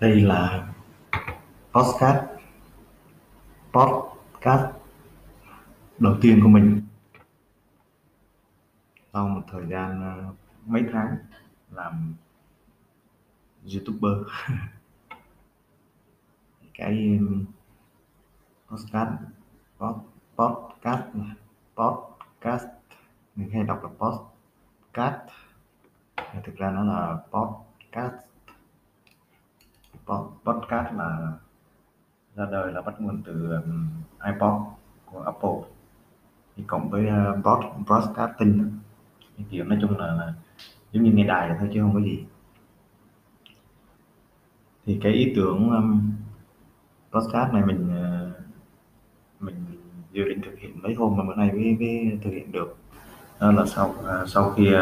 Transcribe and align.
đây 0.00 0.20
là 0.20 0.68
podcast 1.72 2.24
podcast 3.72 4.74
đầu 5.98 6.16
tiên 6.20 6.40
của 6.42 6.48
mình. 6.48 6.82
Sau 9.12 9.28
một 9.28 9.42
thời 9.48 9.66
gian 9.66 10.02
ờ, 10.02 10.34
mấy 10.66 10.84
tháng 10.92 11.16
làm 11.70 12.14
youtuber, 13.74 14.12
cái 16.74 17.20
podcast 18.68 19.12
podcast 20.36 21.04
podcast 21.76 22.66
mình 23.36 23.50
hay 23.50 23.62
đọc 23.62 23.80
là 23.82 23.88
podcast 23.88 25.30
thực 26.44 26.56
ra 26.56 26.70
nó 26.70 26.84
là 26.84 27.16
podcast 27.30 28.26
podcast 30.44 30.94
là 30.94 31.32
ra 32.34 32.46
đời 32.50 32.72
là 32.72 32.82
bắt 32.82 32.94
nguồn 33.00 33.15
từ 33.26 33.50
um, 33.50 33.86
iPod 34.24 34.62
của 35.04 35.20
Apple. 35.20 35.70
Thì 36.56 36.62
cộng 36.66 36.90
với 36.90 37.06
uh, 37.06 37.44
pod, 37.44 37.64
broadcasting. 37.86 38.70
Thì 39.36 39.44
kiểu 39.50 39.64
nói 39.64 39.78
chung 39.80 39.98
là, 39.98 40.06
là 40.06 40.34
giống 40.92 41.04
như 41.04 41.12
nghe 41.12 41.24
đài 41.26 41.56
thôi 41.58 41.70
chứ 41.74 41.80
không 41.82 41.94
có 41.94 42.00
gì. 42.00 42.24
Thì 44.86 45.00
cái 45.02 45.12
ý 45.12 45.32
tưởng 45.36 45.70
um, 45.70 46.12
podcast 47.12 47.52
này 47.52 47.62
mình 47.66 47.90
uh, 47.90 48.36
mình 49.40 49.54
dự 50.12 50.24
định 50.24 50.40
thực 50.42 50.58
hiện 50.58 50.82
mấy 50.82 50.94
hôm 50.94 51.16
mà 51.16 51.24
bữa 51.24 51.34
nay 51.34 51.52
mới, 51.52 51.76
mới 51.80 52.18
thực 52.24 52.30
hiện 52.30 52.52
được. 52.52 52.76
Đó 53.40 53.52
là 53.52 53.66
sau 53.66 53.88
uh, 53.88 54.28
sau 54.28 54.50
khi 54.50 54.74
uh, 54.74 54.80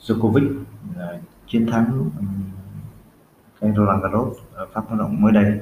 Djokovic 0.00 0.60
uh, 0.90 1.20
chiến 1.46 1.66
thắng 1.66 2.10
um, 2.18 2.26
cái 3.60 3.72
Roland 3.76 4.02
Garros 4.02 4.38
ở 4.52 4.66
Pháp 4.72 4.86
hoạt 4.88 4.98
động 4.98 5.22
mới 5.22 5.32
đây 5.32 5.60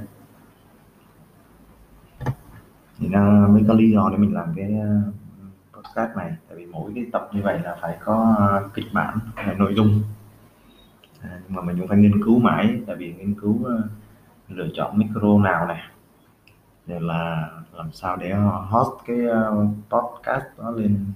thì 3.04 3.10
nó 3.10 3.44
à, 3.44 3.48
mới 3.48 3.62
có 3.68 3.74
lý 3.74 3.90
do 3.90 4.08
để 4.10 4.16
mình 4.16 4.34
làm 4.34 4.48
cái 4.56 4.72
à, 4.80 5.02
podcast 5.72 6.16
này. 6.16 6.36
Tại 6.48 6.56
vì 6.56 6.66
mỗi 6.66 6.92
cái 6.94 7.06
tập 7.12 7.28
như 7.32 7.42
vậy 7.42 7.58
là 7.58 7.76
phải 7.80 7.98
có 8.04 8.36
à, 8.38 8.68
kịch 8.74 8.86
bản 8.92 9.18
là 9.36 9.54
nội 9.54 9.74
dung. 9.74 10.02
À, 11.20 11.40
nhưng 11.46 11.56
mà 11.56 11.62
mình 11.62 11.78
cũng 11.78 11.88
phải 11.88 11.98
nghiên 11.98 12.24
cứu 12.24 12.38
mãi 12.38 12.80
tại 12.86 12.96
vì 12.96 13.14
nghiên 13.14 13.34
cứu 13.34 13.54
uh, 13.54 13.84
lựa 14.48 14.68
chọn 14.74 14.98
micro 14.98 15.38
nào 15.38 15.66
này 15.66 15.80
rồi 16.86 17.00
là 17.00 17.50
làm 17.72 17.92
sao 17.92 18.16
để 18.16 18.34
host 18.68 19.06
cái 19.06 19.16
uh, 19.26 19.68
podcast 19.90 20.44
đó 20.58 20.70
lên 20.70 21.06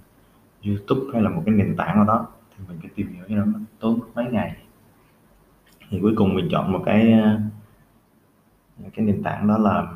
YouTube 0.66 1.00
hay 1.12 1.22
là 1.22 1.30
một 1.30 1.42
cái 1.46 1.54
nền 1.54 1.76
tảng 1.76 1.96
nào 1.96 2.04
đó 2.04 2.26
thì 2.56 2.64
mình 2.68 2.78
phải 2.80 2.90
tìm 2.94 3.12
hiểu 3.12 3.24
cho 3.28 3.34
nó 3.34 3.44
tốn 3.80 4.00
mấy 4.14 4.24
ngày. 4.30 4.56
Thì 5.90 5.98
cuối 6.02 6.12
cùng 6.16 6.34
mình 6.34 6.48
chọn 6.50 6.72
một 6.72 6.82
cái 6.86 7.20
cái 8.94 9.06
nền 9.06 9.22
tảng 9.22 9.48
đó 9.48 9.58
là 9.58 9.86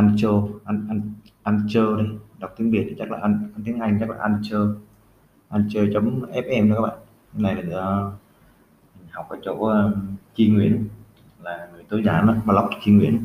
An 0.00 0.14
chơi, 0.16 0.32
ăn 0.64 0.86
ăn 0.88 1.00
ăn 1.42 1.60
Anchor 1.60 1.98
đi 1.98 2.04
đọc 2.38 2.54
tiếng 2.56 2.70
Việt 2.70 2.86
thì 2.88 2.94
chắc 2.98 3.10
là 3.10 3.18
ăn 3.18 3.48
tiếng 3.64 3.80
Anh 3.80 3.96
chắc 4.00 4.10
là 4.10 4.16
ăn 4.20 4.40
trơ. 4.42 4.74
Ăn 5.48 5.68
Anchor 5.72 5.94
chấm 5.94 6.20
fm 6.20 6.70
đó 6.70 6.74
các 6.74 6.82
bạn. 6.82 6.98
Cái 7.32 7.42
này 7.42 7.54
là 7.54 7.62
do 7.70 8.12
mình 8.98 9.08
ờ, 9.10 9.16
học 9.16 9.28
ở 9.28 9.36
chỗ 9.42 9.52
uh, 9.52 9.96
Chi 10.34 10.48
Nguyễn. 10.48 10.88
Là 11.42 11.68
người 11.72 11.84
tối 11.88 12.02
giản 12.04 12.26
đó 12.26 12.34
blog 12.46 12.70
Chi 12.82 12.92
Nguyễn. 12.92 13.24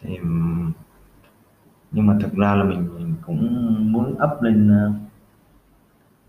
Thì 0.00 0.18
nhưng 1.90 2.06
mà 2.06 2.18
thực 2.20 2.32
ra 2.32 2.54
là 2.54 2.64
mình, 2.64 2.88
mình 2.94 3.14
cũng 3.26 3.92
muốn 3.92 4.12
up 4.12 4.42
lên 4.42 4.70
uh, 4.86 4.94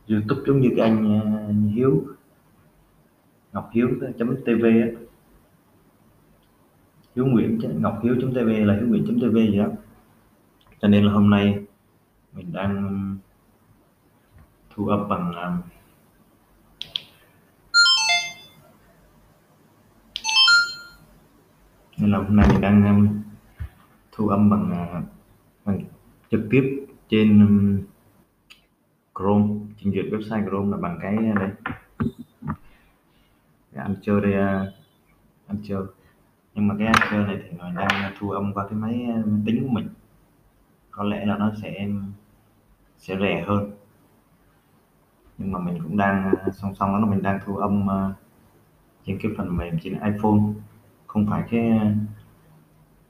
YouTube 0.10 0.42
giống 0.48 0.60
như 0.60 0.70
cái 0.78 0.90
anh 0.90 1.20
uh, 1.20 1.74
Hiếu 1.76 2.04
Ngọc 3.54 3.70
Hiếu 3.74 3.90
chấm 4.18 4.36
tv 4.36 4.66
Hiếu 7.16 7.26
Nguyễn 7.26 7.60
Ngọc 7.82 8.00
Hiếu 8.04 8.16
tv 8.16 8.66
là 8.66 8.76
Hiếu 8.76 8.88
Nguyễn 8.88 9.20
tv 9.20 9.36
gì 9.36 9.58
đó. 9.58 9.68
Cho 10.82 10.88
nên 10.88 11.06
là 11.06 11.14
hôm 11.14 11.30
nay 11.30 11.66
mình 12.34 12.54
đang 12.54 13.18
thu 14.70 14.88
âm 14.88 15.10
bằng 15.10 15.34
um, 15.34 15.62
nên 21.98 22.12
là 22.12 22.18
hôm 22.18 22.36
nay 22.36 22.48
mình 22.52 22.62
đang 22.62 22.86
um, 22.86 23.22
thu 24.12 24.28
âm 24.28 24.50
bằng, 24.50 24.72
uh, 24.72 25.04
bằng 25.66 25.84
trực 26.32 26.42
tiếp 26.50 26.86
trên 27.10 27.40
um, 27.40 27.82
Chrome 29.16 29.54
trình 29.78 29.94
duyệt 29.94 30.06
website 30.06 30.50
Chrome 30.50 30.72
là 30.72 30.78
bằng 30.78 31.00
cái 31.02 31.18
đây. 31.40 31.50
Cái 33.74 33.84
ăn 33.84 33.96
chơi 34.02 34.22
đây 34.22 34.34
ăn 35.48 35.58
chơi 35.64 35.84
nhưng 36.56 36.68
mà 36.68 36.76
cái 36.80 36.88
Anchor 36.88 37.28
này 37.28 37.40
thì 37.44 37.58
mình 37.58 37.76
đang 37.76 38.14
thu 38.20 38.30
âm 38.32 38.54
qua 38.54 38.68
cái 38.68 38.80
ờ, 38.82 38.82
máy 38.82 39.42
tính 39.46 39.64
của 39.64 39.70
mình. 39.70 39.88
Có 40.92 41.04
lẽ 41.04 41.26
là 41.26 41.38
nó 41.38 41.52
sẽ 41.62 41.88
sẽ 42.98 43.18
rẻ 43.20 43.44
hơn. 43.48 43.72
Nhưng 45.38 45.52
mà 45.52 45.60
mình 45.60 45.84
cũng 45.84 45.98
đang 45.98 46.32
ờ, 46.46 46.52
song 46.52 46.76
song 46.76 46.94
đó 46.94 47.00
là 47.00 47.06
mình 47.06 47.22
đang 47.22 47.40
thu 47.46 47.56
âm 47.56 47.88
ờ, 47.88 48.14
trên 49.06 49.18
cái 49.22 49.32
phần 49.38 49.58
mềm 49.58 49.80
trên 49.84 49.94
iPhone. 49.94 50.40
Không 51.08 51.28
phải 51.30 51.44
cái 51.52 51.72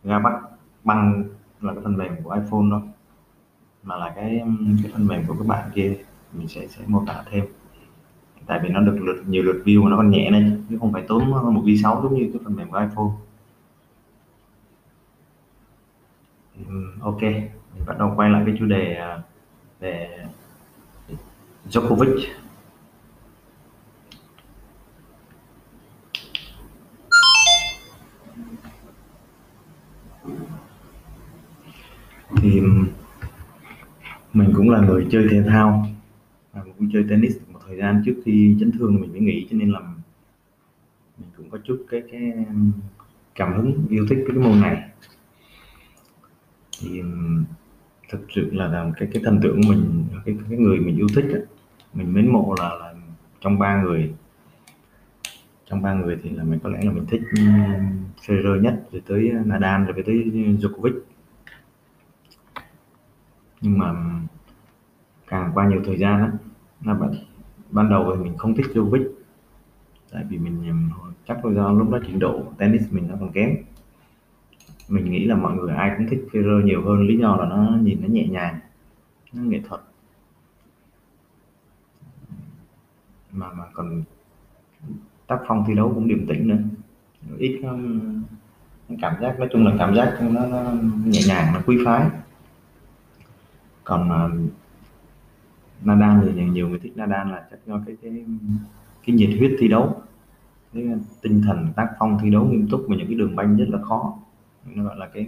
ra 0.04 0.20
bắt 0.20 0.34
băng 0.84 1.24
là 1.62 1.74
cái 1.74 1.84
phần 1.84 1.98
mềm 1.98 2.16
của 2.24 2.32
iPhone 2.32 2.70
đâu. 2.72 2.82
Mà 3.84 3.98
là 3.98 4.14
cái 4.16 4.42
cái 4.84 4.92
phần 4.94 5.08
mềm 5.08 5.24
của 5.28 5.36
các 5.40 5.48
bạn 5.48 5.70
kia. 5.74 5.96
Mình 6.34 6.48
sẽ 6.48 6.68
sẽ 6.68 6.84
mô 6.88 7.04
tả 7.08 7.24
thêm. 7.32 7.46
Tại 8.46 8.60
vì 8.64 8.70
nó 8.70 8.82
được 8.82 8.98
lượt, 9.02 9.24
nhiều 9.28 9.44
lượt 9.44 9.62
view 9.66 9.84
mà 9.84 9.90
nó 9.90 9.98
còn 9.98 10.12
nhẹ 10.12 10.30
nên 10.32 10.64
chứ 10.70 10.78
không 10.80 10.94
phải 10.94 11.04
tốn 11.08 11.32
một 11.32 11.62
v 11.66 11.70
6 11.84 12.02
giống 12.04 12.16
như 12.16 12.30
cái 12.34 12.42
phần 12.44 12.56
mềm 12.56 12.70
của 12.70 12.78
iPhone. 12.78 13.10
Ừ, 16.74 16.80
ok. 17.02 17.22
Mình 17.22 17.86
bắt 17.86 17.98
đầu 18.00 18.14
quay 18.16 18.30
lại 18.30 18.44
cái 18.46 18.56
chủ 18.60 18.66
đề 18.66 18.96
à, 18.96 19.20
về 19.80 20.26
Djokovic. 21.70 22.20
Thì 32.42 32.60
ừ, 32.60 32.68
mình 34.34 34.54
cũng 34.56 34.70
là 34.70 34.80
người 34.82 35.08
chơi 35.12 35.28
thể 35.32 35.44
thao 35.48 35.86
và 36.54 36.62
cũng 36.64 36.90
chơi 36.94 37.06
tennis 37.10 37.38
một 37.54 37.60
thời 37.68 37.78
gian 37.78 38.02
trước 38.06 38.16
khi 38.26 38.58
chấn 38.60 38.72
thương 38.72 39.02
mình 39.02 39.12
mới 39.12 39.22
nghỉ 39.22 39.48
cho 39.50 39.58
nên 39.58 39.72
là 39.72 39.80
mình 41.18 41.30
cũng 41.38 41.50
có 41.50 41.58
chút 41.64 41.86
cái 41.90 42.02
cái 42.12 42.32
ừ, 42.32 42.54
cảm 43.36 43.54
hứng 43.54 43.86
yêu 43.90 44.06
thích 44.10 44.26
cái 44.28 44.38
môn 44.38 44.62
này 44.62 44.90
thì 46.84 47.02
thực 48.10 48.22
sự 48.36 48.50
là 48.52 48.68
làm 48.68 48.94
cái 48.94 49.10
cái 49.14 49.24
thần 49.26 49.40
tượng 49.42 49.62
của 49.62 49.70
mình 49.70 50.04
cái 50.26 50.36
cái 50.50 50.60
người 50.60 50.80
mình 50.80 50.98
yêu 50.98 51.08
thích 51.16 51.26
ấy, 51.32 51.42
mình 51.94 52.14
mến 52.14 52.34
mộ 52.34 52.56
là, 52.60 52.70
là 52.76 52.94
trong 53.42 53.60
ba 53.60 53.82
người. 53.82 54.14
Trong 55.66 55.82
ba 55.82 55.94
người 55.94 56.20
thì 56.24 56.30
là 56.30 56.44
mình 56.44 56.60
có 56.64 56.70
lẽ 56.70 56.80
là 56.84 56.92
mình 56.92 57.06
thích 57.06 57.22
Federer 58.26 58.62
nhất 58.62 58.84
rồi 58.92 59.02
tới 59.08 59.32
Nadal 59.46 59.84
rồi 59.84 60.04
tới 60.06 60.16
Djokovic. 60.34 61.00
Nhưng 63.62 63.80
mà 63.80 63.94
càng 65.28 65.52
qua 65.54 65.68
nhiều 65.68 65.82
thời 65.86 65.98
gian 65.98 66.20
á 66.20 66.32
là 66.84 66.94
ban 66.94 67.12
ban 67.70 67.90
đầu 67.90 68.16
thì 68.16 68.24
mình 68.24 68.38
không 68.38 68.56
thích 68.56 68.66
Djokovic. 68.74 69.10
Tại 70.12 70.24
vì 70.30 70.38
mình 70.38 70.90
chắc 71.28 71.46
là 71.46 71.54
do 71.54 71.72
lúc 71.72 71.90
đó 71.90 72.00
trình 72.08 72.20
độ 72.20 72.44
tennis 72.58 72.92
mình 72.92 73.08
nó 73.08 73.16
còn 73.20 73.32
kém 73.32 73.56
mình 74.88 75.12
nghĩ 75.12 75.26
là 75.26 75.36
mọi 75.36 75.56
người 75.56 75.76
ai 75.76 75.92
cũng 75.98 76.08
thích 76.10 76.28
Federer 76.32 76.62
nhiều 76.62 76.82
hơn 76.86 77.08
lý 77.08 77.18
do 77.18 77.36
là 77.36 77.46
nó 77.46 77.78
nhìn 77.82 78.02
nó 78.02 78.08
nhẹ 78.08 78.28
nhàng 78.28 78.60
nó 79.34 79.44
nghệ 79.44 79.60
thuật. 79.68 79.82
Mà 83.32 83.54
mà 83.54 83.64
còn 83.74 84.04
tác 85.28 85.40
phong 85.48 85.64
thi 85.68 85.76
đấu 85.76 85.92
cũng 85.96 86.08
điềm 86.08 86.28
tĩnh 86.28 86.48
nữa. 86.48 86.58
Ít 87.38 87.60
nó, 87.64 87.76
cảm 89.02 89.16
giác 89.22 89.40
nói 89.40 89.50
chung 89.52 89.66
là 89.66 89.76
cảm 89.80 89.96
giác 89.96 90.18
nó, 90.22 90.46
nó 90.46 90.72
nhẹ 91.06 91.22
nhàng 91.28 91.54
nó 91.54 91.62
quý 91.66 91.78
phái. 91.86 92.10
Còn 93.84 94.10
uh, 94.10 94.52
Nadal 95.86 96.30
thì 96.36 96.46
nhiều 96.46 96.70
người 96.70 96.80
thích 96.80 96.98
Nadal 96.98 97.32
là 97.32 97.48
chắc 97.52 97.60
do 97.66 97.82
cái 97.86 97.96
cái 98.02 98.26
cái 99.06 99.16
nhiệt 99.16 99.30
huyết 99.40 99.52
thi 99.60 99.68
đấu 99.68 100.02
cái 100.74 100.84
tinh 101.22 101.42
thần 101.42 101.68
tác 101.76 101.88
phong 102.00 102.20
thi 102.22 102.30
đấu 102.30 102.46
nghiêm 102.46 102.68
túc 102.72 102.86
và 102.90 102.96
những 102.96 103.08
cái 103.08 103.16
đường 103.16 103.36
banh 103.36 103.58
rất 103.58 103.66
là 103.70 103.82
khó 103.82 104.14
nó 104.66 104.84
gọi 104.84 104.98
là 104.98 105.08
cái 105.08 105.28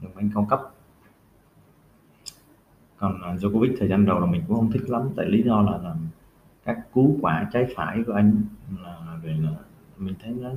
đường 0.00 0.14
banh 0.14 0.30
cao 0.34 0.46
cấp. 0.50 0.60
Còn 2.96 3.16
uh, 3.16 3.40
Djokovic 3.40 3.76
thời 3.78 3.88
gian 3.88 4.06
đầu 4.06 4.20
là 4.20 4.26
mình 4.26 4.42
cũng 4.48 4.56
không 4.56 4.70
thích 4.72 4.90
lắm 4.90 5.02
tại 5.16 5.26
lý 5.26 5.42
do 5.42 5.62
là, 5.62 5.78
là 5.78 5.96
các 6.64 6.92
cú 6.92 7.18
quả 7.20 7.50
trái 7.52 7.66
phải 7.76 8.02
của 8.06 8.12
anh 8.12 8.42
là 8.82 9.18
về 9.22 9.36
là 9.42 9.50
mình 9.96 10.14
thấy 10.22 10.34
nó, 10.40 10.50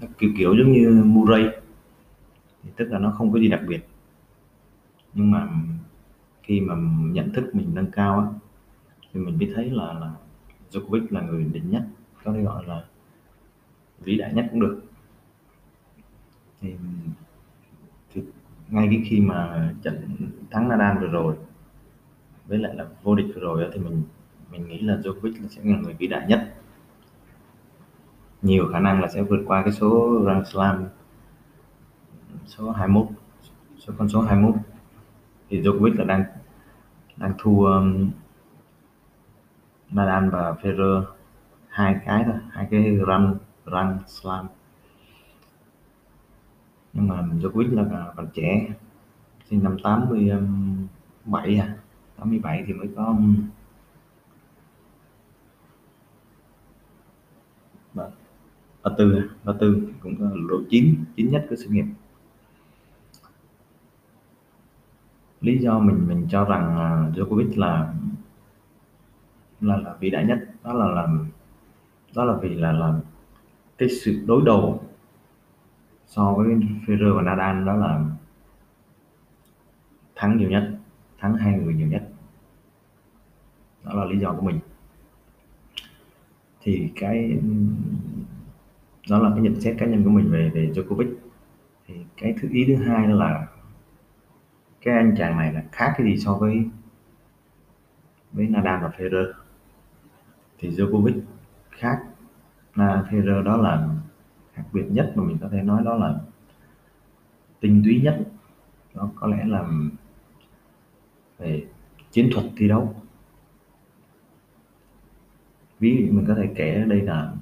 nó 0.00 0.08
kiểu 0.18 0.30
kiểu 0.38 0.54
giống 0.58 0.72
như 0.72 1.02
Murray. 1.04 1.44
Thì 2.62 2.70
tức 2.76 2.88
là 2.90 2.98
nó 2.98 3.10
không 3.10 3.32
có 3.32 3.38
gì 3.38 3.48
đặc 3.48 3.60
biệt. 3.68 3.86
Nhưng 5.14 5.30
mà 5.30 5.48
khi 6.42 6.60
mà 6.60 6.74
nhận 7.12 7.32
thức 7.32 7.54
mình 7.54 7.70
nâng 7.74 7.90
cao 7.90 8.18
á 8.18 8.26
thì 9.12 9.20
mình 9.20 9.38
mới 9.38 9.52
thấy 9.54 9.70
là, 9.70 9.92
là 9.92 10.12
Djokovic 10.70 11.06
là 11.10 11.20
người 11.20 11.44
đỉnh 11.44 11.70
nhất 11.70 11.82
có 12.24 12.32
thể 12.32 12.42
gọi 12.42 12.64
là 12.66 12.84
vĩ 13.98 14.18
đại 14.18 14.34
nhất 14.34 14.46
cũng 14.50 14.60
được 14.60 14.82
thì, 16.60 16.74
thì 18.12 18.22
ngay 18.68 18.86
cái 18.90 19.02
khi 19.06 19.20
mà 19.20 19.70
trận 19.82 20.16
thắng 20.50 20.68
Nadal 20.68 20.98
vừa 20.98 21.08
rồi 21.08 21.36
với 22.46 22.58
lại 22.58 22.74
là 22.74 22.84
vô 23.02 23.14
địch 23.14 23.26
vừa 23.34 23.40
rồi 23.40 23.70
thì 23.72 23.80
mình 23.80 24.02
mình 24.50 24.68
nghĩ 24.68 24.80
là 24.80 24.96
Djokovic 24.96 25.48
sẽ 25.48 25.62
là 25.64 25.78
người 25.78 25.94
vĩ 25.94 26.06
đại 26.06 26.26
nhất. 26.28 26.54
Nhiều 28.42 28.68
khả 28.72 28.80
năng 28.80 29.00
là 29.00 29.08
sẽ 29.08 29.22
vượt 29.22 29.40
qua 29.46 29.62
cái 29.62 29.72
số 29.72 30.20
Grand 30.24 30.48
Slam 30.48 30.84
số 32.46 32.70
21 32.70 33.06
số 33.78 33.92
con 33.98 34.08
số 34.08 34.20
21 34.20 34.54
thì 35.48 35.62
Djokovic 35.62 35.98
là 35.98 36.04
đang 36.04 36.24
đang 37.16 37.32
thua 37.38 37.64
um, 37.64 38.10
Nadal 39.90 40.28
và 40.28 40.52
Federer 40.62 41.04
hai 41.68 41.96
cái 42.06 42.24
thôi 42.24 42.34
hai 42.50 42.68
cái 42.70 42.96
run 42.96 43.38
run 43.64 43.98
slam 44.06 44.46
nhưng 46.92 47.08
mà 47.08 47.22
Djokovic 47.22 47.74
là 47.74 48.12
còn 48.16 48.28
trẻ 48.34 48.68
sinh 49.50 49.62
năm 49.62 49.76
87 49.82 51.56
à 51.58 51.76
87 52.16 52.64
thì 52.66 52.72
mới 52.72 52.88
có 52.96 53.16
ba 58.84 58.90
tư 58.98 59.12
à, 59.12 59.24
ba 59.44 59.52
tư 59.60 59.88
cũng 60.00 60.16
có 60.18 60.30
lộ 60.34 60.56
chín 60.70 61.04
chín 61.16 61.30
nhất 61.30 61.46
của 61.50 61.56
sự 61.56 61.68
nghiệp. 61.68 61.84
Lý 65.40 65.58
do 65.58 65.78
mình 65.78 66.08
mình 66.08 66.26
cho 66.30 66.44
rằng 66.44 66.78
à, 66.78 67.10
Djokovic 67.14 67.58
là 67.58 67.94
là 69.60 69.76
là 69.76 69.96
vĩ 70.00 70.10
đại 70.10 70.24
nhất, 70.24 70.38
đó 70.64 70.72
là 70.72 70.86
làm, 70.86 71.28
đó 72.14 72.24
là 72.24 72.36
vì 72.42 72.54
là 72.54 72.72
là 72.72 73.00
cái 73.78 73.88
sự 73.88 74.24
đối 74.26 74.42
đầu 74.46 74.89
so 76.10 76.34
với 76.34 76.46
Federer 76.86 77.16
và 77.16 77.22
Nadal, 77.22 77.66
đó 77.66 77.76
là 77.76 78.04
thắng 80.14 80.38
nhiều 80.38 80.50
nhất, 80.50 80.78
thắng 81.18 81.34
hai 81.34 81.58
người 81.58 81.74
nhiều 81.74 81.86
nhất. 81.86 82.08
Đó 83.84 83.94
là 83.94 84.04
lý 84.04 84.18
do 84.18 84.32
của 84.32 84.42
mình. 84.42 84.60
Thì 86.60 86.92
cái, 86.96 87.40
đó 89.10 89.18
là 89.18 89.30
cái 89.30 89.40
nhận 89.40 89.60
xét 89.60 89.76
cá 89.78 89.86
nhân 89.86 90.04
của 90.04 90.10
mình 90.10 90.30
về 90.30 90.50
về 90.54 90.72
Djokovic. 90.74 91.14
Thì 91.86 91.94
cái 92.16 92.34
thứ 92.40 92.48
ý 92.52 92.64
thứ 92.66 92.76
hai 92.76 93.06
đó 93.06 93.14
là 93.14 93.46
cái 94.80 94.94
anh 94.94 95.14
chàng 95.18 95.38
này 95.38 95.52
là 95.52 95.62
khác 95.72 95.94
cái 95.96 96.06
gì 96.06 96.16
so 96.16 96.34
với 96.34 96.68
với 98.32 98.48
Nadal 98.48 98.82
và 98.82 98.88
Federer 98.88 99.32
thì 100.58 100.70
Djokovic 100.70 101.20
khác 101.70 102.02
à, 102.72 102.86
Nadal 102.86 103.04
Federer 103.10 103.42
đó 103.42 103.56
là 103.56 103.88
khác 104.60 104.68
biệt 104.72 104.86
nhất 104.90 105.12
mà 105.16 105.24
mình 105.24 105.38
có 105.40 105.48
thể 105.48 105.62
nói 105.62 105.82
đó 105.84 105.94
là 105.94 106.20
tinh 107.60 107.82
túy 107.84 108.00
nhất. 108.00 108.28
Đó 108.94 109.10
có 109.14 109.26
lẽ 109.26 109.44
là 109.44 109.68
về 111.38 111.66
chiến 112.10 112.30
thuật 112.32 112.46
thi 112.56 112.68
đấu. 112.68 112.94
Ví 115.78 115.96
dụ 115.96 116.16
mình 116.16 116.24
có 116.28 116.34
thể 116.34 116.52
kể 116.54 116.74
ở 116.74 116.84
đây 116.84 117.00
là, 117.00 117.34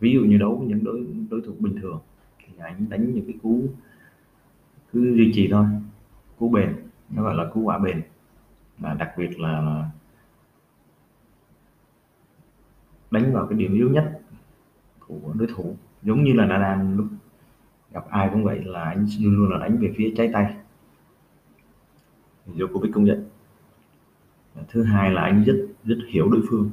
ví 0.00 0.12
dụ 0.12 0.20
như 0.20 0.38
đấu 0.38 0.56
với 0.56 0.66
những 0.66 0.84
đối 0.84 1.06
đối 1.30 1.40
thủ 1.40 1.52
bình 1.58 1.76
thường, 1.80 2.00
thì 2.38 2.52
anh 2.58 2.88
đánh 2.88 3.14
những 3.14 3.24
cái 3.26 3.34
cú, 3.42 3.66
cứ 4.92 5.14
duy 5.16 5.32
trì 5.34 5.48
thôi. 5.50 5.66
Cú 6.38 6.48
bền, 6.48 6.76
nó 7.10 7.22
gọi 7.22 7.34
là 7.34 7.50
cú 7.52 7.60
quả 7.60 7.78
bền. 7.78 8.02
Và 8.78 8.94
đặc 8.94 9.10
biệt 9.18 9.40
là 9.40 9.84
đánh 13.10 13.32
vào 13.32 13.46
cái 13.46 13.58
điểm 13.58 13.74
yếu 13.74 13.90
nhất 13.90 14.20
của 15.00 15.32
đối 15.34 15.48
thủ 15.56 15.76
giống 16.04 16.24
như 16.24 16.32
là 16.32 16.46
Nadal 16.46 16.96
lúc 16.96 17.06
gặp 17.92 18.04
ai 18.10 18.28
cũng 18.32 18.44
vậy 18.44 18.64
là 18.64 18.82
anh 18.82 19.06
luôn 19.20 19.36
luôn 19.36 19.50
là 19.50 19.58
đánh 19.58 19.78
về 19.78 19.94
phía 19.96 20.14
trái 20.16 20.30
tay. 20.32 20.56
Djokovic 22.46 22.92
cũng 22.92 23.04
vậy 23.04 23.18
thứ 24.68 24.82
hai 24.82 25.10
là 25.10 25.22
anh 25.22 25.44
rất 25.44 25.66
rất 25.84 25.98
hiểu 26.08 26.30
đối 26.30 26.42
phương 26.48 26.70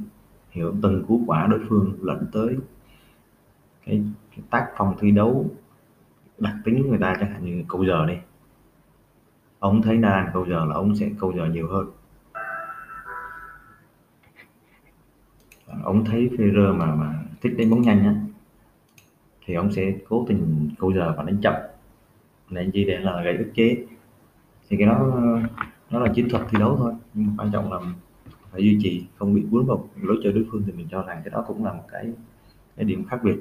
hiểu 0.52 0.76
từng 0.82 1.06
cú 1.08 1.24
quả 1.28 1.48
đối 1.48 1.60
phương 1.70 1.98
lẫn 2.02 2.26
tới. 2.32 2.58
Cái, 3.86 4.04
cái 4.32 4.40
tác 4.50 4.68
phong 4.78 4.96
thi 5.00 5.12
đấu 5.12 5.50
đặc 6.38 6.56
tính 6.64 6.84
của 6.84 6.90
người 6.90 7.00
ta 7.00 7.16
chẳng 7.20 7.32
hạn 7.32 7.46
như 7.46 7.64
câu 7.68 7.86
giờ 7.86 8.06
đi. 8.06 8.14
Ông 9.60 9.82
thấy 9.82 9.98
Nadal 9.98 10.30
câu 10.34 10.46
giờ 10.50 10.66
là 10.66 10.76
ông 10.76 10.96
sẽ 10.96 11.10
câu 11.20 11.34
giờ 11.36 11.46
nhiều 11.46 11.68
hơn. 11.68 11.92
Ông 15.84 16.06
thấy 16.06 16.30
Federer 16.38 16.78
mà 16.78 16.96
mà 16.96 17.24
thích 17.42 17.54
đánh 17.58 17.70
bóng 17.70 17.82
nhanh 17.82 18.04
á 18.04 18.16
thì 19.46 19.54
ông 19.54 19.72
sẽ 19.72 19.94
cố 20.10 20.26
tình 20.28 20.70
câu 20.80 20.94
giờ 20.94 21.14
và 21.18 21.24
đánh 21.24 21.38
chậm. 21.42 21.54
Để 22.50 22.72
gì 22.74 22.86
để 22.86 22.98
là 22.98 23.24
gây 23.24 23.38
ức 23.38 23.52
chế. 23.56 23.86
Thì 24.70 24.78
cái 24.78 24.88
đó, 24.88 25.22
nó 25.90 26.00
là 26.00 26.14
chiến 26.14 26.30
thuật 26.30 26.44
thi 26.50 26.58
đấu 26.60 26.76
thôi. 26.78 26.94
Nhưng 27.14 27.28
mà 27.28 27.34
quan 27.38 27.52
trọng 27.52 27.74
là 27.74 27.80
phải 28.52 28.64
duy 28.64 28.80
trì, 28.84 29.06
không 29.18 29.34
bị 29.34 29.44
cuốn 29.52 29.66
vào 29.66 29.90
lối 30.02 30.18
chơi 30.24 30.34
đối 30.34 30.46
phương 30.52 30.64
thì 30.66 30.72
mình 30.72 30.88
cho 30.92 31.02
rằng 31.02 31.22
cái 31.24 31.32
đó 31.32 31.44
cũng 31.48 31.66
là 31.66 31.74
một 31.74 31.84
cái 31.92 32.12
cái 32.76 32.86
điểm 32.86 33.06
khác 33.06 33.24
biệt 33.24 33.38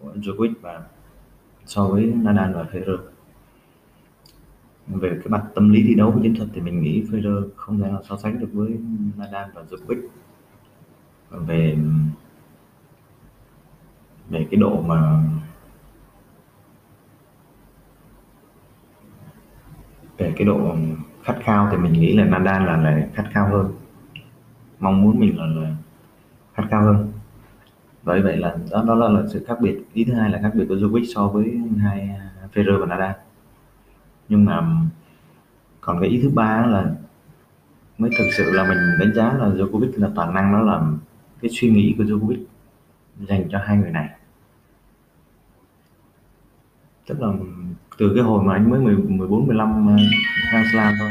của 0.00 0.12
Djokovic 0.14 0.52
và 0.60 0.82
so 1.64 1.86
với 1.86 2.12
Nadal 2.16 2.52
và 2.52 2.62
Federer. 2.72 2.98
Về 4.86 5.10
cái 5.10 5.28
mặt 5.28 5.44
tâm 5.54 5.72
lý 5.72 5.82
thi 5.82 5.94
đấu 5.94 6.10
và 6.10 6.20
chiến 6.22 6.34
thuật 6.34 6.48
thì 6.52 6.60
mình 6.60 6.82
nghĩ 6.82 7.02
Federer 7.02 7.48
không 7.56 7.78
thể 7.78 7.88
nào 7.90 8.02
so 8.08 8.16
sánh 8.16 8.40
được 8.40 8.48
với 8.52 8.78
Nadal 9.16 9.50
và 9.54 9.62
Djokovic. 9.70 10.06
Về 11.30 11.76
về 14.32 14.46
cái 14.50 14.60
độ 14.60 14.82
mà 14.82 15.24
về 20.18 20.32
cái 20.36 20.46
độ 20.46 20.76
khát 21.22 21.36
khao 21.42 21.68
thì 21.70 21.76
mình 21.76 21.92
nghĩ 21.92 22.16
là 22.16 22.24
Nadal 22.24 22.66
là 22.66 22.76
là 22.76 23.08
khát 23.14 23.24
khao 23.30 23.48
hơn. 23.48 23.72
Mong 24.80 25.02
muốn 25.02 25.20
mình 25.20 25.38
là, 25.38 25.46
là 25.46 25.76
khát 26.54 26.64
khao 26.70 26.82
hơn. 26.82 27.12
Bởi 28.02 28.22
vậy 28.22 28.36
là 28.36 28.56
đó 28.70 28.84
đó 28.86 28.94
là, 28.94 29.08
là 29.08 29.26
sự 29.32 29.44
khác 29.48 29.58
biệt. 29.60 29.78
Ý 29.92 30.04
thứ 30.04 30.14
hai 30.14 30.30
là 30.30 30.38
khác 30.42 30.50
biệt 30.54 30.64
của 30.68 30.74
Djokovic 30.74 31.04
so 31.14 31.28
với 31.28 31.60
hai 31.82 32.10
Federer 32.54 32.80
và 32.80 32.86
Nadal. 32.86 33.12
Nhưng 34.28 34.44
mà 34.44 34.62
còn 35.80 36.00
cái 36.00 36.10
ý 36.10 36.20
thứ 36.22 36.30
ba 36.30 36.66
là 36.66 36.94
mới 37.98 38.10
thực 38.18 38.28
sự 38.36 38.50
là 38.52 38.68
mình 38.68 38.78
đánh 39.00 39.14
giá 39.14 39.32
là 39.32 39.48
Djokovic 39.48 39.90
là 39.94 40.10
toàn 40.14 40.34
năng 40.34 40.52
đó 40.52 40.60
là 40.60 40.82
cái 41.40 41.50
suy 41.50 41.70
nghĩ 41.70 41.94
của 41.98 42.04
Djokovic 42.04 42.44
dành 43.16 43.48
cho 43.50 43.58
hai 43.64 43.76
người 43.76 43.90
này 43.90 44.08
tức 47.06 47.20
là 47.20 47.32
từ 47.98 48.12
cái 48.14 48.24
hồi 48.24 48.44
mà 48.44 48.52
anh 48.52 48.70
mới 48.70 48.80
10, 48.80 48.96
14 48.96 49.46
15 49.46 49.86
Grand 50.50 50.68
Slam 50.72 50.94
thôi 51.00 51.10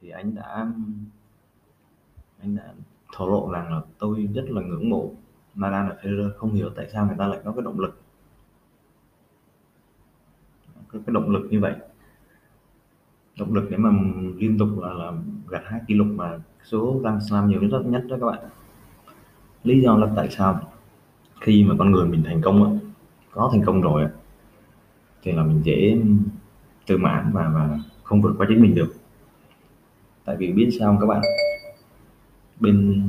thì 0.00 0.10
anh 0.10 0.34
đã 0.34 0.66
anh 2.40 2.56
đã 2.56 2.72
thổ 3.12 3.28
lộ 3.28 3.50
rằng 3.52 3.72
là 3.72 3.80
tôi 3.98 4.28
rất 4.34 4.44
là 4.48 4.62
ngưỡng 4.62 4.90
mộ 4.90 5.12
Nadal 5.54 5.88
và 5.88 5.96
Federer. 6.02 6.30
Không 6.36 6.52
hiểu 6.52 6.70
tại 6.76 6.88
sao 6.92 7.06
người 7.06 7.16
ta 7.18 7.26
lại 7.26 7.40
có 7.44 7.52
cái 7.52 7.62
động 7.62 7.80
lực 7.80 8.00
có 10.88 10.98
cái 11.06 11.14
động 11.14 11.30
lực 11.30 11.48
như 11.50 11.60
vậy. 11.60 11.74
Động 13.38 13.54
lực 13.54 13.70
để 13.70 13.76
mà 13.76 13.90
liên 14.36 14.58
tục 14.58 14.68
là, 14.78 14.92
là 14.92 15.12
gặt 15.48 15.62
hai 15.64 15.80
kỷ 15.86 15.94
lục 15.94 16.08
mà 16.16 16.38
số 16.64 16.98
Grand 17.02 17.28
Slam 17.28 17.48
nhiều 17.48 17.62
nhất 17.62 17.82
nhất 17.86 18.04
đó 18.08 18.16
các 18.20 18.26
bạn. 18.26 18.38
Lý 19.64 19.80
do 19.80 19.96
là 19.96 20.08
tại 20.16 20.28
sao 20.30 20.60
khi 21.40 21.64
mà 21.64 21.74
con 21.78 21.90
người 21.90 22.06
mình 22.06 22.22
thành 22.24 22.40
công 22.42 22.78
có 23.30 23.48
thành 23.52 23.62
công 23.66 23.80
rồi 23.80 24.06
thì 25.22 25.32
là 25.32 25.42
mình 25.42 25.60
dễ 25.64 25.98
tự 26.86 26.98
mãn 26.98 27.30
và 27.32 27.50
và 27.54 27.78
không 28.02 28.22
vượt 28.22 28.34
qua 28.38 28.46
chính 28.48 28.62
mình 28.62 28.74
được. 28.74 28.94
Tại 30.24 30.36
vì 30.36 30.52
biết 30.52 30.70
sao 30.78 30.88
không 30.88 31.00
các 31.00 31.06
bạn? 31.06 31.22
Bên 32.60 33.02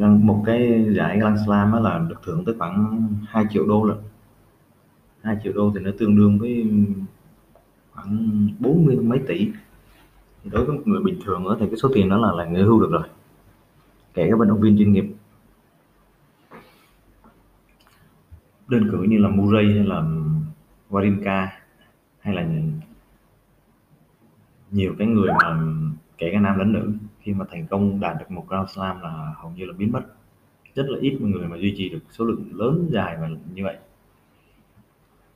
một 0.00 0.42
cái 0.46 0.86
giải 0.96 1.18
Grand 1.18 1.46
Slam 1.46 1.82
là 1.82 2.06
được 2.08 2.20
thưởng 2.24 2.44
tới 2.44 2.54
khoảng 2.58 3.08
2 3.28 3.44
triệu 3.50 3.66
đô 3.66 3.84
lận. 3.84 3.98
2 5.22 5.36
triệu 5.44 5.52
đô 5.52 5.72
thì 5.74 5.80
nó 5.80 5.90
tương 5.98 6.16
đương 6.16 6.38
với 6.38 6.66
khoảng 7.92 8.48
40 8.58 8.96
mấy 8.96 9.20
tỷ. 9.26 9.48
Thì 10.44 10.50
đối 10.50 10.64
với 10.64 10.76
một 10.76 10.82
người 10.84 11.02
bình 11.02 11.18
thường 11.24 11.56
thì 11.60 11.66
cái 11.66 11.76
số 11.76 11.90
tiền 11.94 12.08
đó 12.08 12.16
là 12.16 12.32
là 12.32 12.44
người 12.44 12.62
hưu 12.62 12.80
được 12.80 12.90
rồi. 12.90 13.02
Kể 14.14 14.26
các 14.30 14.38
vận 14.38 14.48
động 14.48 14.60
viên 14.60 14.78
chuyên 14.78 14.92
nghiệp. 14.92 15.04
Đơn 18.68 18.88
cử 18.90 19.02
như 19.02 19.18
là 19.18 19.28
Murray 19.28 19.64
hay 19.64 19.84
là 19.84 20.02
Warinka 20.92 21.46
hay 22.20 22.34
là 22.34 22.46
nhiều 24.70 24.94
cái 24.98 25.06
người 25.06 25.30
mà 25.42 25.62
kể 26.18 26.30
cả 26.32 26.40
nam 26.40 26.58
lẫn 26.58 26.72
nữ, 26.72 26.92
khi 27.20 27.34
mà 27.34 27.44
thành 27.50 27.66
công 27.66 28.00
đạt 28.00 28.16
được 28.18 28.30
một 28.30 28.44
Grand 28.48 28.70
Slam 28.70 29.00
là 29.00 29.32
hầu 29.36 29.50
như 29.50 29.64
là 29.64 29.72
biến 29.78 29.92
mất. 29.92 30.02
Rất 30.74 30.86
là 30.88 30.98
ít 31.00 31.18
người 31.20 31.48
mà 31.48 31.56
duy 31.56 31.74
trì 31.76 31.88
được 31.88 31.98
số 32.10 32.24
lượng 32.24 32.44
lớn 32.52 32.88
dài 32.92 33.16
và 33.20 33.28
như 33.54 33.64
vậy. 33.64 33.76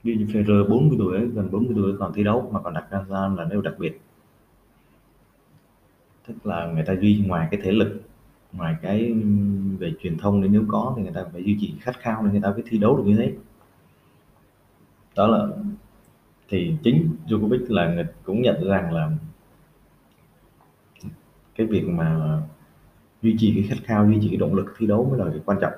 Ví 0.03 0.13
dụ 0.13 0.19
như 0.19 0.27
Federer 0.27 0.69
40 0.69 0.97
tuổi, 0.99 1.27
gần 1.27 1.51
40 1.51 1.73
tuổi 1.77 1.97
còn 1.99 2.13
thi 2.13 2.25
đấu 2.25 2.51
mà 2.53 2.61
còn 2.61 2.75
đặt 2.75 2.85
Grand 2.91 3.09
Slam 3.09 3.37
là 3.37 3.45
điều 3.45 3.61
đặc 3.61 3.75
biệt. 3.79 4.01
Tức 6.29 6.47
là 6.47 6.67
người 6.67 6.85
ta 6.87 6.95
duy 7.01 7.25
ngoài 7.27 7.49
cái 7.51 7.61
thể 7.63 7.73
lực, 7.73 8.03
ngoài 8.53 8.77
cái 8.83 9.15
về 9.79 9.93
truyền 10.01 10.19
thông 10.19 10.53
nếu 10.53 10.65
có 10.69 10.95
thì 10.97 11.03
người 11.03 11.13
ta 11.13 11.25
phải 11.33 11.45
duy 11.45 11.57
trì 11.61 11.75
khát 11.81 11.99
khao 11.99 12.23
để 12.23 12.31
người 12.31 12.41
ta 12.41 12.51
mới 12.51 12.63
thi 12.67 12.79
đấu 12.79 12.97
được 12.97 13.03
như 13.07 13.17
thế 13.17 13.35
đó 15.17 15.27
là 15.27 15.47
thì 16.49 16.77
chính 16.83 17.17
Djokovic 17.27 17.65
là 17.69 17.95
người 17.95 18.05
cũng 18.25 18.43
nhận 18.43 18.69
rằng 18.69 18.93
là 18.93 19.11
cái 21.55 21.67
việc 21.67 21.89
mà 21.89 22.41
duy 23.23 23.37
trì 23.39 23.55
cái 23.55 23.65
khát 23.69 23.85
khao 23.85 24.07
duy 24.07 24.19
trì 24.21 24.29
cái 24.29 24.37
động 24.37 24.55
lực 24.55 24.75
thi 24.79 24.87
đấu 24.87 25.05
mới 25.11 25.19
là 25.19 25.31
cái 25.31 25.41
quan 25.47 25.59
trọng. 25.61 25.73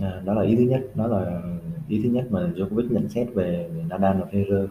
À, 0.00 0.22
đó 0.24 0.34
là 0.34 0.42
ý 0.42 0.56
thứ 0.56 0.62
nhất 0.62 0.90
đó 0.94 1.06
là 1.06 1.42
ý 1.88 2.00
thứ 2.02 2.08
nhất 2.08 2.26
mà 2.30 2.40
Djokovic 2.40 2.92
nhận 2.92 3.08
xét 3.08 3.28
về, 3.34 3.70
về 3.74 3.84
Nadal 3.88 4.20
và 4.20 4.26
Federer. 4.32 4.66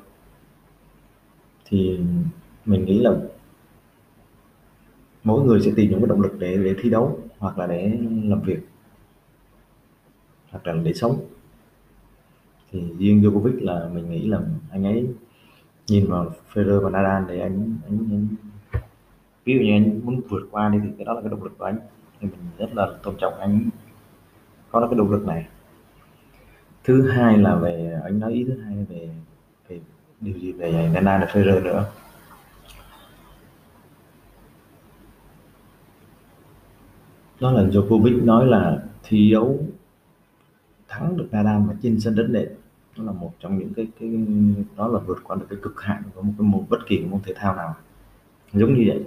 Thì 1.66 2.00
mình 2.66 2.86
nghĩ 2.86 3.00
là 3.00 3.12
mỗi 5.24 5.46
người 5.46 5.62
sẽ 5.62 5.72
tìm 5.76 5.92
những 5.92 6.00
cái 6.00 6.08
động 6.08 6.22
lực 6.22 6.40
để 6.40 6.58
để 6.58 6.76
thi 6.82 6.90
đấu 6.90 7.20
hoặc 7.38 7.58
là 7.58 7.68
để 7.68 7.98
làm 8.24 8.42
việc 8.42 8.60
hoặc 10.52 10.68
là 10.68 10.74
để 10.84 10.94
sống. 10.94 11.26
Thì 12.72 12.84
riêng 12.98 13.22
Djokovic 13.22 13.66
là 13.66 13.90
mình 13.94 14.12
nghĩ 14.12 14.28
là 14.28 14.40
anh 14.72 14.84
ấy 14.84 15.08
nhìn 15.88 16.08
vào 16.08 16.34
Federer 16.54 16.82
và 16.82 16.90
Nadal 16.90 17.24
để 17.28 17.40
anh 17.40 17.78
anh, 17.86 18.08
anh 18.12 18.28
ví 19.46 19.54
dụ 19.54 19.60
như 19.62 19.72
anh 19.72 20.06
muốn 20.06 20.22
vượt 20.30 20.48
qua 20.52 20.70
đi 20.70 20.80
thì 20.84 20.90
cái 20.98 21.06
đó 21.06 21.14
là 21.14 21.22
cái 21.22 21.30
động 21.30 21.44
lực 21.44 21.58
của 21.58 21.66
anh. 21.66 21.78
Thì 22.20 22.28
mình 22.28 22.40
rất 22.58 22.76
là 22.76 22.88
tôn 23.04 23.16
trọng 23.18 23.40
anh 23.40 23.70
có 24.72 24.80
được 24.80 24.88
cái 24.90 24.98
động 24.98 25.12
lực 25.12 25.26
này. 25.26 25.48
Thứ 26.84 27.10
hai 27.10 27.38
là 27.38 27.56
về 27.56 28.00
anh 28.04 28.20
nói 28.20 28.34
ý 28.34 28.44
thứ 28.44 28.62
hai 28.62 28.86
về 28.90 29.10
về 29.68 29.80
điều 30.22 30.38
gì 30.38 30.52
về 30.52 30.90
Nadal 30.94 31.22
và 31.22 31.28
Federer 31.28 31.64
nữa. 31.64 31.86
Đó 37.40 37.52
là 37.52 37.64
Djokovic 37.64 38.26
nói 38.26 38.48
là 38.48 38.84
thi 39.04 39.32
đấu 39.32 39.66
thắng 40.92 41.18
được 41.18 41.28
Nadal 41.32 41.62
và 41.68 41.74
trên 41.82 42.00
sân 42.00 42.16
đất 42.16 42.28
nền. 42.30 42.50
Đó 42.98 43.04
là 43.04 43.12
một 43.12 43.34
trong 43.40 43.58
những 43.58 43.74
cái 43.74 43.88
cái 44.00 44.10
đó 44.78 44.88
là 44.88 45.00
vượt 45.00 45.18
qua 45.24 45.36
được 45.36 45.46
cái 45.50 45.60
cực 45.62 45.82
hạn 45.82 46.04
của 46.16 46.22
một 46.22 46.34
cái 46.38 46.48
môn 46.48 46.66
bất 46.70 46.80
kỳ 46.88 47.06
môn 47.06 47.20
thể 47.24 47.34
thao 47.36 47.56
nào. 47.56 47.76
Giống 48.54 48.74
như 48.74 48.84
vậy. 48.88 49.04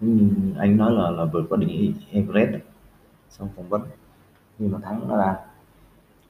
Nhưng 0.00 0.30
anh 0.58 0.76
nói 0.76 0.92
là 0.92 1.10
là 1.10 1.24
vượt 1.24 1.46
qua 1.48 1.58
đỉnh 1.60 1.92
Everest 2.10 2.50
xong 3.30 3.48
phỏng 3.56 3.68
vấn. 3.68 3.82
Nhưng 4.58 4.72
mà 4.72 4.78
thắng 4.82 5.08
Nadal. 5.08 5.36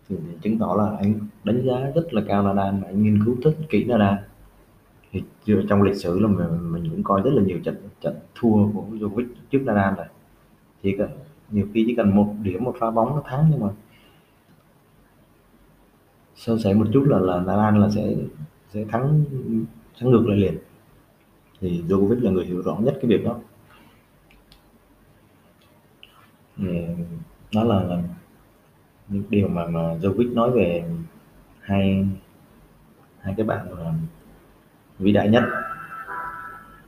Thì 0.08 0.16
chứng 0.42 0.58
tỏ 0.58 0.74
là 0.78 0.96
anh 0.96 1.14
đánh 1.44 1.62
giá 1.66 1.90
rất 1.94 2.14
là 2.14 2.22
cao 2.28 2.42
Nadal 2.42 2.74
mà 2.74 2.86
anh 2.86 3.02
nghiên 3.02 3.24
cứu 3.24 3.36
rất 3.42 3.54
kỹ 3.68 3.84
Nadal. 3.84 4.14
Thì 5.12 5.22
trong 5.68 5.82
lịch 5.82 5.96
sử 5.96 6.18
là 6.18 6.28
mình, 6.28 6.72
mình 6.72 6.90
cũng 6.90 7.02
coi 7.02 7.22
rất 7.22 7.30
là 7.34 7.42
nhiều 7.42 7.58
trận 7.64 7.76
trận 8.00 8.14
thua 8.34 8.72
của 8.72 8.84
Djokovic 8.90 9.26
trước 9.50 9.62
Nadal 9.64 9.94
rồi. 9.94 10.06
Chỉ 10.82 10.96
cần 10.98 11.10
nhiều 11.50 11.66
khi 11.74 11.84
chỉ 11.86 11.94
cần 11.94 12.16
một 12.16 12.34
điểm 12.42 12.64
một 12.64 12.74
pha 12.80 12.90
bóng 12.90 13.16
nó 13.16 13.22
thắng 13.26 13.46
nhưng 13.50 13.60
mà 13.60 13.68
sơ 16.38 16.58
sẩy 16.58 16.74
một 16.74 16.86
chút 16.92 17.04
là 17.06 17.18
là 17.18 17.36
Nadal 17.40 17.80
là 17.80 17.90
sẽ 17.90 18.14
sẽ 18.68 18.84
thắng 18.84 19.24
thắng 20.00 20.10
ngược 20.10 20.26
lại 20.26 20.36
liền. 20.36 20.58
Thì 21.60 21.82
Djokovic 21.88 22.22
là 22.22 22.30
người 22.30 22.46
hiểu 22.46 22.62
rõ 22.62 22.76
nhất 22.80 22.98
cái 23.02 23.10
việc 23.10 23.24
đó. 23.24 23.38
Đó 27.54 27.64
là, 27.64 27.82
là 27.82 28.02
những 29.08 29.22
điều 29.30 29.48
mà 29.48 29.66
mà 29.66 29.80
Djokovic 29.80 30.34
nói 30.34 30.50
về 30.50 30.84
hai 31.60 32.06
hai 33.20 33.34
cái 33.36 33.46
bạn 33.46 33.78
là 33.78 33.94
vĩ 34.98 35.12
đại 35.12 35.28
nhất 35.28 35.42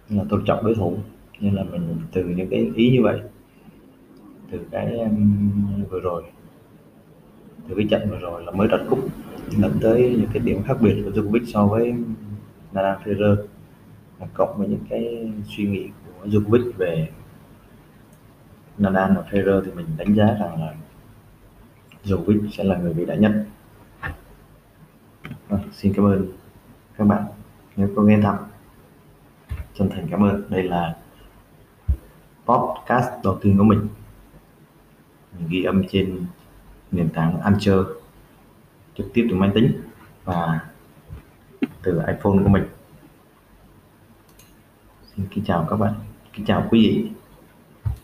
là 0.09 0.25
tôn 0.28 0.45
trọng 0.45 0.64
đối 0.64 0.75
thủ. 0.75 0.99
Nên 1.40 1.54
là 1.54 1.62
mình 1.62 1.97
từ 2.12 2.25
những 2.25 2.50
cái 2.50 2.71
ý 2.75 2.90
như 2.90 3.02
vậy 3.02 3.21
từ 4.50 4.59
cái 4.71 4.99
um, 4.99 5.85
vừa 5.90 6.00
rồi 6.00 6.23
từ 7.69 7.75
cái 7.75 7.87
trận 7.90 8.11
vừa 8.11 8.19
rồi 8.19 8.45
là 8.45 8.52
mới 8.52 8.69
đặt 8.69 8.80
cúp 8.88 8.99
dẫn 9.49 9.78
tới 9.80 10.16
những 10.18 10.30
cái 10.32 10.42
điểm 10.42 10.62
khác 10.62 10.76
biệt 10.80 11.02
của 11.04 11.11
Djokovic 11.11 11.44
so 11.47 11.66
với 11.66 11.94
Nadal 12.73 12.97
Federer 13.04 13.37
cộng 14.35 14.59
với 14.59 14.68
những 14.68 14.85
cái 14.90 15.32
suy 15.49 15.66
nghĩ 15.66 15.88
của 16.06 16.26
Djokovic 16.26 16.73
về 16.76 17.09
Nadal 18.78 19.16
và 19.16 19.23
Federer 19.30 19.62
thì 19.64 19.70
mình 19.73 19.87
đánh 19.99 20.14
giá 20.14 20.25
rằng 20.25 20.61
là 20.61 20.75
Djokovic 22.04 22.50
sẽ 22.50 22.64
là 22.64 22.76
người 22.76 22.92
vĩ 22.92 23.06
đại 23.06 23.18
nhất. 23.18 23.47
À, 25.49 25.59
xin 25.73 25.92
cảm 25.92 26.04
ơn 26.04 26.26
các 26.99 27.04
bạn. 27.04 27.25
Nếu 27.76 27.88
có 27.97 28.02
nghe 28.02 28.20
thẳng 28.23 28.44
chân 29.75 29.88
thành 29.90 30.06
cảm 30.11 30.25
ơn. 30.25 30.42
Đây 30.49 30.62
là 30.62 30.97
podcast 32.47 33.09
đầu 33.25 33.38
tiên 33.40 33.59
của 33.59 33.64
mình. 33.64 33.88
Mình 35.38 35.49
ghi 35.49 35.64
âm 35.64 35.82
trên 35.88 36.25
nền 36.92 37.09
tảng 37.09 37.40
Anchor 37.40 37.87
trực 38.94 39.12
tiếp 39.14 39.26
từ 39.30 39.37
máy 39.37 39.50
tính 39.54 39.73
và 40.25 40.61
từ 41.82 41.99
iPhone 41.99 42.42
của 42.44 42.49
mình. 42.49 42.64
Xin 45.16 45.26
kính 45.30 45.44
chào 45.44 45.66
các 45.70 45.76
bạn, 45.76 45.94
kính 46.32 46.47
chào 46.47 46.66
quý 46.70 46.80
vị. 46.80 47.19